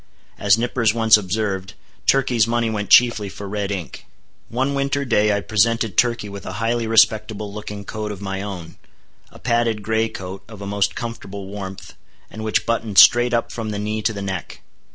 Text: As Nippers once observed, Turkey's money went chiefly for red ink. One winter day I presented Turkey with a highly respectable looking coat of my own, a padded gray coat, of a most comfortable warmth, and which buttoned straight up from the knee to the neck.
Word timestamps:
As 0.39 0.57
Nippers 0.57 0.95
once 0.95 1.15
observed, 1.15 1.75
Turkey's 2.07 2.47
money 2.47 2.71
went 2.71 2.89
chiefly 2.89 3.29
for 3.29 3.47
red 3.47 3.69
ink. 3.71 4.07
One 4.49 4.73
winter 4.73 5.05
day 5.05 5.31
I 5.31 5.41
presented 5.41 5.95
Turkey 5.95 6.27
with 6.27 6.43
a 6.43 6.53
highly 6.53 6.87
respectable 6.87 7.53
looking 7.53 7.85
coat 7.85 8.11
of 8.11 8.19
my 8.19 8.41
own, 8.41 8.77
a 9.31 9.37
padded 9.37 9.83
gray 9.83 10.09
coat, 10.09 10.41
of 10.47 10.59
a 10.59 10.65
most 10.65 10.95
comfortable 10.95 11.45
warmth, 11.49 11.93
and 12.31 12.43
which 12.43 12.65
buttoned 12.65 12.97
straight 12.97 13.31
up 13.31 13.51
from 13.51 13.69
the 13.69 13.77
knee 13.77 14.01
to 14.01 14.11
the 14.11 14.23
neck. 14.23 14.61